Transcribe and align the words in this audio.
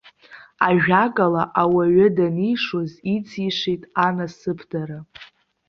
Ажәакала, 0.67 1.43
ауаҩы 1.61 2.07
данишоз 2.15 2.91
ицишеит 3.13 3.83
анасыԥдара. 4.05 4.99